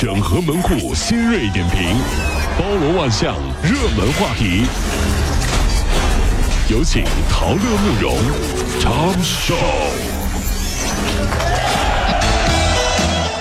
[0.00, 1.82] 整合门户新锐点评，
[2.56, 4.64] 包罗万象，热门话题。
[6.70, 8.16] 有请陶乐慕容
[8.78, 9.56] 长寿。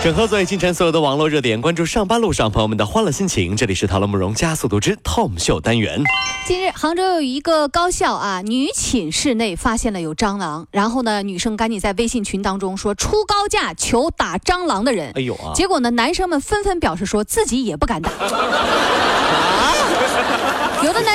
[0.08, 3.58] 整合最清晨所有的网络热点，关注上班路上朋友们的欢乐心情。
[3.58, 6.02] 这里是陶乐慕容加速度之 Tom 秀单元。
[6.46, 15.12] 近日，杭州有一个高校啊，女寝室内发现了有蟑螂，然后呢，女生赶紧在微信群当中说出高价求打蟑螂的人。
[15.16, 15.52] 哎呦啊！
[15.54, 18.10] 结果呢，男生们纷纷表示说自己也不敢打。
[18.10, 18.38] 有 的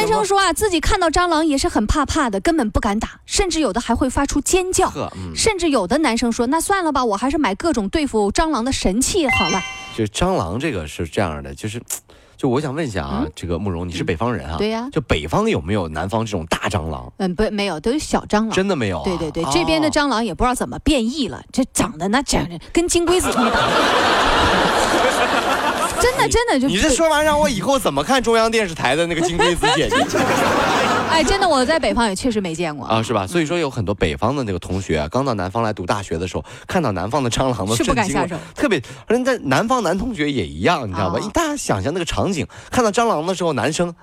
[0.03, 4.93] 男生说啊，自己看到蟑螂也是很怕怕的，根本不敢打，甚至有的还会发出尖叫。
[5.33, 9.63] 甚至有的男生说，那算了吧，我还是买各种对付蟑螂的神器好了。
[9.97, 11.81] 就蟑螂这个是这样的，就是，
[12.37, 14.57] 就我想问一下啊，这个慕容，你是北方人啊？
[14.59, 14.89] 对呀。
[14.91, 17.13] 就北方有没有南方这种大蟑螂？
[17.19, 18.51] 嗯，不，没有，都是小蟑螂。
[18.51, 19.01] 真的没有？
[19.05, 23.53] 对对对，这边的蟑螂也不知道怎么变异了，这长得那简直跟金龟子似的。
[26.03, 29.97] 真的真的就你这说完让我以后怎么看中央电视台的那个金龟子姐姐？
[31.09, 33.27] 哎，真的我在北方也确实没见过啊，是吧？
[33.27, 41.21] 所以说有很多北方的那个同学啊，刚到南方来读大学的时候，看到南方的蟑螂都是不敢下手，特别人在南方男同学也一样，你知道吧？
[41.35, 43.95] 大家想象那个场景，看到蟑螂的时候，男生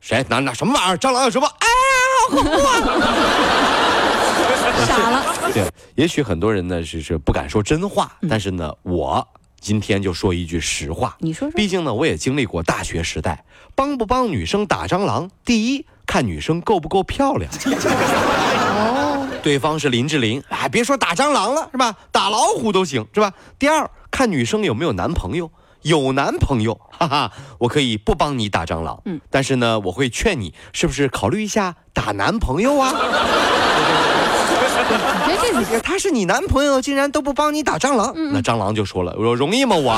[0.00, 0.96] 谁哪哪什么玩意儿？
[0.96, 1.46] 蟑螂有什么？
[1.60, 1.72] 哎呀，
[2.28, 2.74] 好恐怖啊！
[4.86, 5.24] 傻了。
[5.54, 9.26] 对，也许很多人呢是是不敢说真话，但是呢，我。
[9.60, 11.54] 今天就说一句实话，你说说。
[11.54, 13.44] 毕竟呢，我也经历过大学时代，
[13.74, 17.50] 帮不帮女生打蟑螂，第一看女生够不够漂亮。
[17.52, 21.94] 哦，对方是林志玲，哎，别说打蟑螂了，是吧？
[22.10, 23.34] 打老虎都行，是吧？
[23.58, 32.94] 第二看女生有没有男朋友，有男朋友，哈哈，我可以不帮你打蟑螂，嗯，但是呢，我会劝你，是不是考虑一下打男朋友啊？
[35.82, 39.76] 他是你男朋友，竟然都不帮你打蟑螂，那蟑螂就说了：“我说容易吗？
[39.76, 39.94] 我。”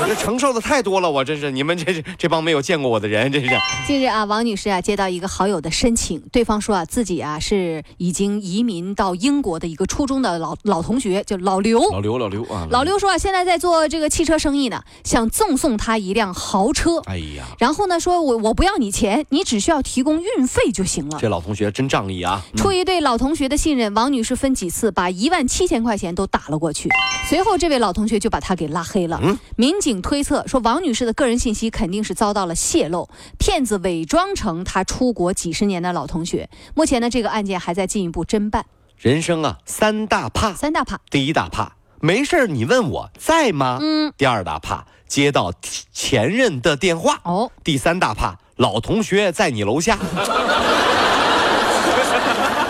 [0.00, 3.50] 我这承受的太多了，我真是你们这是这帮没有见过我的人，真是。
[3.84, 11.80] 近日啊，王女士啊接到一个好友的申请，对方说啊自己啊是已经移民到英国的一个初中的老老同学，叫老刘。
[11.90, 12.68] 老刘，老刘啊。
[12.70, 16.98] 老刘说啊，现在在做这个汽车生意呢，想赠送他一辆豪车。
[17.06, 17.44] 哎呀。
[17.58, 21.18] 然后呢，说我我不要你钱，你只需要提供运费就行了。
[21.20, 22.40] 这老同学真仗义啊！
[22.56, 26.88] 出于对老同学的信任，王女士分几次把一万七千块钱都打了过去。
[27.28, 29.18] 随后，这位老同学就把他给拉黑了。
[29.24, 29.36] 嗯。
[29.56, 29.87] 民警。
[29.88, 36.50] 警推测说，王女士的个人信息肯定是遭到了泄露，骗子伪装成她出国几十年的老同学。
[36.74, 38.66] 目前呢，这个案件还在进一步侦办。
[38.98, 41.00] 人生啊，三大怕，三大怕。
[41.08, 43.78] 第一大怕，没事儿你问我在吗？
[43.80, 44.12] 嗯。
[44.18, 45.54] 第二大怕，接到
[45.90, 47.18] 前任的电话。
[47.22, 47.50] 哦。
[47.64, 49.98] 第三大怕，老同学在你楼下。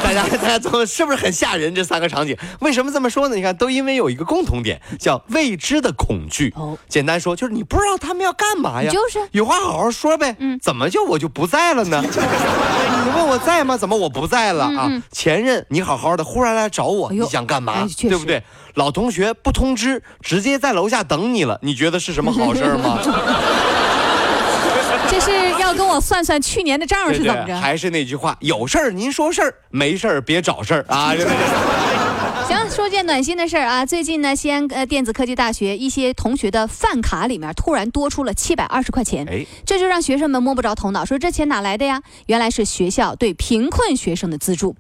[0.03, 1.75] 大家，大家都是不是很吓人？
[1.75, 3.37] 这三个场景为什么这么说呢？
[3.37, 6.53] 你看，都因为有一个共同点，叫未知的恐惧。
[6.57, 8.91] 哦，简单说就是你不知道他们要干嘛呀。
[8.91, 10.37] 就是，有话好好说呗。
[10.39, 12.03] 嗯，怎么就我就不在了呢？
[12.05, 13.77] 你问我在吗？
[13.77, 15.03] 怎么我不在了啊？
[15.11, 17.87] 前任，你好好的，忽然来找我，你想干嘛？
[17.99, 18.43] 对不对？
[18.75, 22.99] 老同学不通知，直接在楼下等你了，你觉得是什么好事吗？
[25.21, 25.31] 是
[25.61, 27.57] 要跟我算算去年的账是怎么着？
[27.59, 31.13] 还是那句话，有事儿您说事儿，没事儿别找事儿啊！
[32.47, 39.27] 行，说件暖心的事儿啊，最近呢，西安呃电子科技大学一些同学的饭卡里面突然多出了七百二十块钱，
[39.67, 42.03] 这就让学生们摸不着头脑，说这钱哪来的呀？
[42.27, 44.75] 原来是学校对贫困学生的资助。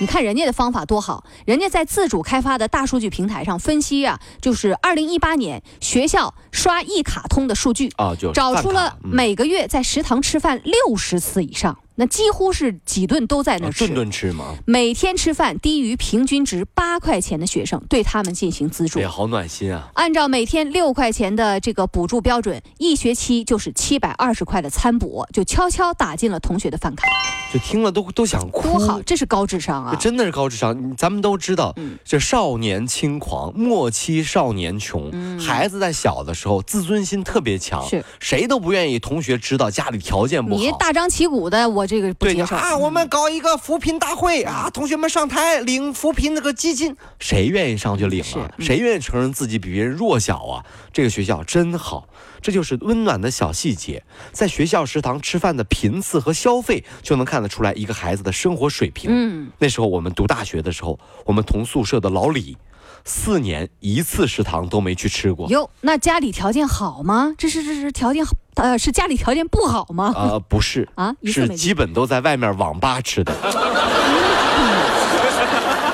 [0.00, 11.76] 你看人家的方法多好，人家在自主开发的大数据平台上分析啊，就是二零一八年学校刷一卡通的数据啊，就找出了每个月在食堂吃饭六十次以上。
[12.00, 14.54] 那几乎是几顿都在那吃，顿顿吃吗？
[14.64, 19.90] 每天吃饭低于平均值八块钱的学生，对他们进行资助，也好暖心啊！
[19.92, 27.06] 按照每天六块钱的这个补助标准，一学期就是七百二十块的餐补，就悄悄打进了同学的饭卡。
[27.52, 29.02] 就听了都都想哭，多好！
[29.02, 29.94] 这是高智商啊！
[29.96, 30.96] 真的是高智商。
[30.96, 35.12] 咱们都知道，这少年轻狂，莫欺少年穷。
[35.38, 40.60] 孩子在小的时候自尊心特别强，是谁都不愿意同学知道家里条件不好。
[40.60, 42.76] 你大张旗鼓的，我这个不接受啊！
[42.76, 48.48] 我们搞一个扶贫大会啊，同学们上台领扶贫那个基金，谁愿意上去领啊？
[48.60, 50.64] 谁愿意承认自己比别人弱小啊？
[50.92, 52.08] 这个学校真好。
[52.40, 59.10] 这就是温暖的小细节，在学校食堂吃饭的频次和消费，就能看得出来一个孩子的生活水平。
[59.12, 60.96] 嗯，那时候我们读大学的时候，
[61.26, 62.56] 我们同宿舍的老李，
[63.04, 65.48] 四年一次食堂都没去吃过。
[65.50, 67.34] 哟，那家里条件好吗？
[67.36, 70.12] 这是这是条件好，呃，是家里条件不好吗？
[70.16, 73.32] 呃，不是啊，是基本都在外面网吧吃的。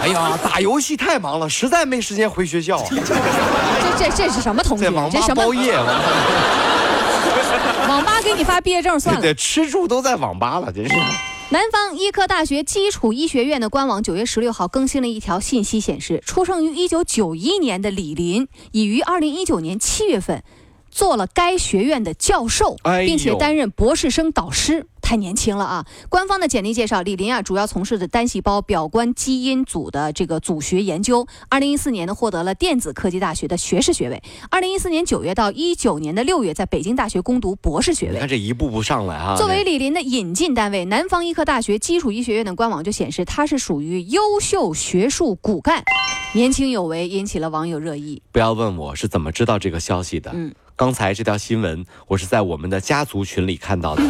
[0.00, 2.82] 哎呀，打游戏太忙了，实在没时间回学校。
[2.88, 2.96] 这
[3.98, 4.84] 这这是什么同学？
[4.84, 5.76] 在网吧包夜。
[7.88, 9.20] 网吧给你发毕业证算了。
[9.20, 10.94] 对，吃住都在网吧了，真是。
[11.50, 20.42] 南方医科大学基础医学院的官网九月十六号更新了一条信息，显示出生于一九九一年的李林已于二零一九年七月份
[20.96, 24.86] 做了该学院的教授，并且担任博士生导师。
[25.02, 25.86] 太年轻了啊！
[26.08, 31.28] 官方的简历介绍，李林啊，主要从事的单细胞表观基因组的这个组学研究。
[31.48, 34.20] 二零一四年呢，获得了电子科技大学的学士学位。
[34.50, 38.14] 二零一四年九月到一九年的六月，在北京大学攻读博士学位。
[38.14, 39.36] 你看这一步步上来啊！
[39.36, 45.84] 作为李林的引进单位，南方医科大学基础医学院的官网就显示，他是属于优秀学术骨干，
[46.34, 48.22] 年轻有为，引起了网友热议。
[48.32, 50.32] 不要问我是怎么知道这个消息的。
[50.34, 50.52] 嗯。
[50.76, 54.02] 刚才这条新闻，我是在我们的家族群里看到的。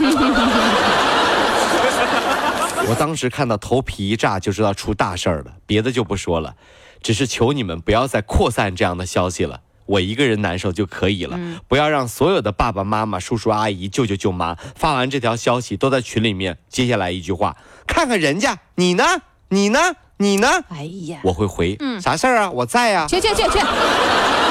[2.88, 5.52] 我当时看到头皮一炸，就知道出大事儿了。
[5.64, 6.56] 别的就不说了，
[7.00, 9.60] 只是求你们不要再扩散这样的消息了。
[9.86, 16.58] 我一个人难受就可以了，不要让所有的爸爸妈妈、叔叔阿姨、舅舅舅妈发完这条消息都在群里面。
[16.68, 19.04] 接下来一句话，看看人家，你呢？
[19.50, 19.78] 你呢？
[20.16, 20.48] 你呢？
[20.70, 22.50] 哎呀，我会回，啥事儿啊？
[22.50, 23.06] 我在呀。
[23.08, 23.60] 去去去去。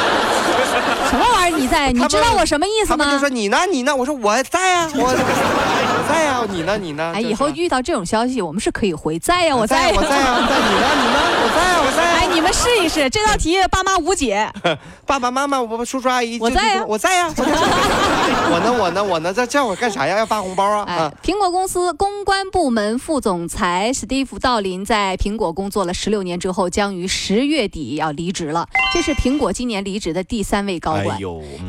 [1.49, 1.91] 你在？
[1.91, 3.05] 你知道我什么意思吗？
[3.05, 3.59] 他就说你呢？
[3.71, 3.95] 你呢？
[3.95, 6.41] 我说我在呀，我我 在呀。
[6.49, 6.77] 你呢？
[6.77, 7.11] 你呢？
[7.15, 10.87] 哎，以后遇到这种消息，我们是可以回在呀，我在，我在呀，在你呢？
[10.95, 11.19] 你呢？
[11.41, 12.14] 我在呀，我在。
[12.35, 14.45] 哎，你们试一试这道题，爸妈无解。
[15.07, 17.31] 爸爸妈妈，我叔叔阿姨，我在呀，我在呀。
[17.37, 18.73] 我呢？
[18.77, 19.01] 我呢？
[19.01, 19.33] 我呢？
[19.33, 20.17] 这叫我干啥呀？
[20.17, 20.83] 要发红包啊？
[20.85, 28.67] 哎，苹果公司公关部门副总裁史蒂夫·道林在苹果工作了十六年之后，将于十月底要离职了。
[28.93, 31.17] 这是苹果今年离职的第三位高管。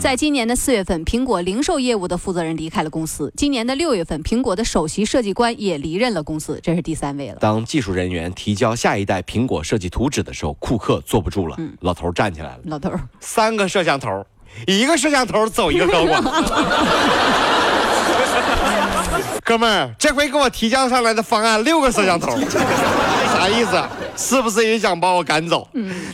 [0.00, 3.32] 在今年的四月份，苹果零售业务的负责人离开了公司。
[3.36, 7.36] 今年的六月份，苹果的首席设计官也离任了公司，这是第三位了。
[7.38, 12.58] 当技术人员提交下一代苹果设计图纸的时候，库克坐不住了，老头站起来了。
[12.64, 14.24] 老头，三个摄像头，
[14.66, 16.22] 一个摄像头走一个高管。
[19.44, 23.80] 哥们儿，这回给我提交上来的方案六个摄像头，啥意思？
[24.16, 25.68] 是不是也想把我赶走？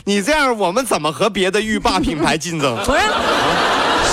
[0.05, 2.75] 你这样，我们怎么和别的浴霸品牌竞争？
[2.85, 2.99] 不是，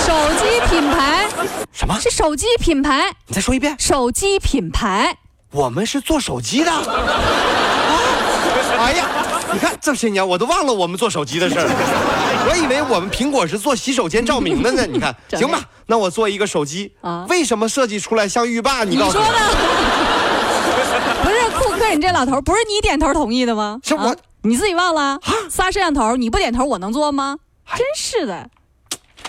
[0.05, 1.27] 手机品牌
[1.71, 1.99] 什么？
[1.99, 3.11] 是手机品牌？
[3.27, 3.75] 你再说一遍。
[3.77, 5.15] 手机品牌，
[5.51, 6.71] 我们是做手机的。
[8.77, 9.05] 哎呀，
[9.53, 11.67] 你看这些年我都忘了我们做手机的事儿，
[12.49, 14.85] 我以为我们苹果是做洗手间照明的呢。
[14.87, 17.25] 你看， 行吧，那我做一个手机啊？
[17.29, 18.83] 为什么设计出来像浴霸？
[18.83, 19.23] 你告诉我。
[21.23, 23.79] 不是库克，你这老头不是你点头同意的吗？
[23.83, 25.19] 是我，你自己忘了？
[25.49, 27.37] 仨摄像头，你不点头我能做吗？
[27.75, 28.49] 真是的，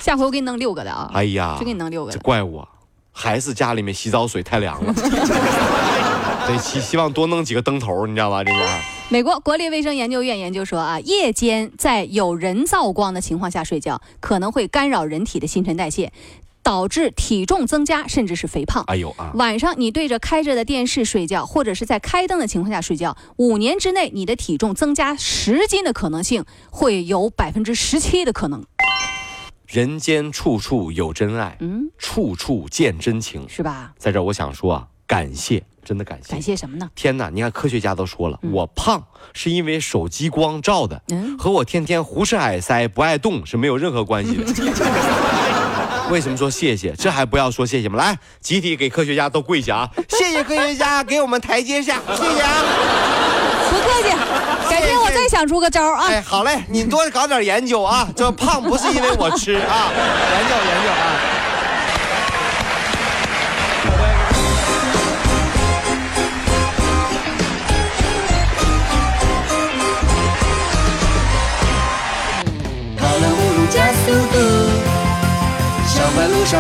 [0.00, 1.10] 下回我给你弄六个的啊！
[1.14, 2.12] 哎呀，就给你弄六个。
[2.12, 2.66] 这怪我，
[3.12, 4.92] 还是家里面洗澡水太凉了。
[6.48, 8.42] 得希希望多弄几个灯头，你知道吧？
[8.42, 9.01] 这是。
[9.12, 16.10] 美国国立卫生研究院研究说啊，夜间在有人造光的情况下睡觉，可能会干扰人体的新陈代谢，
[16.62, 18.82] 导致体重增加，甚至是肥胖。
[18.86, 19.30] 哎呦啊！
[19.34, 28.64] 晚上你对着开着的电视睡觉，或者是在开灯的情况下睡觉，五年之内你的体重增加十斤的可能性会有百分之十七的可能。
[29.66, 33.92] 人间处处有真爱，嗯，处处见真情，是吧？
[33.98, 34.88] 在这我想说啊。
[35.04, 36.32] 感谢，真的感谢。
[36.32, 36.88] 感谢什么呢？
[36.94, 37.31] 天哪！
[37.32, 39.02] 你看，科学家都说了，我胖
[39.32, 41.00] 是因为手机光照的，
[41.38, 44.44] 和我天天胡吃海塞不爱动是没有任何关系的。
[46.11, 46.93] 为什么说谢谢？
[46.93, 47.96] 这还不要说谢谢吗？
[47.96, 49.91] 来，集体给科学家都跪下啊！
[50.08, 52.62] 谢谢科学家给我们台阶下，谢谢啊！
[53.72, 54.15] 不客气，
[54.69, 56.08] 改天我再想出个招啊！
[56.08, 58.06] 哎，好嘞，你多搞点研究啊！
[58.15, 61.42] 这胖不是因为我吃啊，研究研究啊！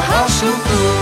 [0.00, 1.01] 好舒服。